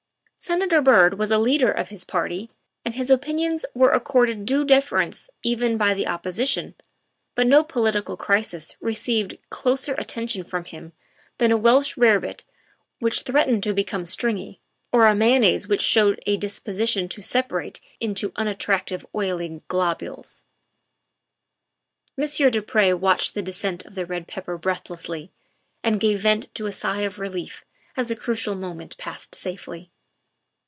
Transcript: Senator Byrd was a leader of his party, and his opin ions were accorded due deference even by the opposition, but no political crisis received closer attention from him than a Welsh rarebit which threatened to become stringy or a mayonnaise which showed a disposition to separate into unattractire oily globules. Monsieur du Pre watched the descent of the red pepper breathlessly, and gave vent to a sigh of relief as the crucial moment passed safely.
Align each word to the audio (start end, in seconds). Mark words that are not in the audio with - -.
Senator 0.43 0.81
Byrd 0.81 1.19
was 1.19 1.29
a 1.29 1.37
leader 1.37 1.71
of 1.71 1.89
his 1.89 2.03
party, 2.03 2.49
and 2.83 2.95
his 2.95 3.11
opin 3.11 3.37
ions 3.37 3.63
were 3.75 3.91
accorded 3.91 4.43
due 4.47 4.65
deference 4.65 5.29
even 5.43 5.77
by 5.77 5.93
the 5.93 6.07
opposition, 6.07 6.73
but 7.35 7.45
no 7.45 7.63
political 7.63 8.17
crisis 8.17 8.75
received 8.81 9.37
closer 9.51 9.93
attention 9.99 10.43
from 10.43 10.63
him 10.65 10.93
than 11.37 11.51
a 11.51 11.57
Welsh 11.57 11.95
rarebit 11.95 12.43
which 12.97 13.21
threatened 13.21 13.61
to 13.61 13.71
become 13.71 14.03
stringy 14.03 14.59
or 14.91 15.05
a 15.05 15.13
mayonnaise 15.13 15.67
which 15.67 15.79
showed 15.83 16.19
a 16.25 16.37
disposition 16.37 17.07
to 17.09 17.21
separate 17.21 17.79
into 17.99 18.31
unattractire 18.31 19.05
oily 19.13 19.61
globules. 19.67 20.43
Monsieur 22.17 22.49
du 22.49 22.63
Pre 22.63 22.91
watched 22.93 23.35
the 23.35 23.43
descent 23.43 23.85
of 23.85 23.93
the 23.93 24.07
red 24.07 24.27
pepper 24.27 24.57
breathlessly, 24.57 25.29
and 25.83 25.99
gave 25.99 26.21
vent 26.21 26.51
to 26.55 26.65
a 26.65 26.71
sigh 26.71 27.01
of 27.03 27.19
relief 27.19 27.63
as 27.95 28.07
the 28.07 28.15
crucial 28.15 28.55
moment 28.55 28.97
passed 28.97 29.35
safely. 29.35 29.91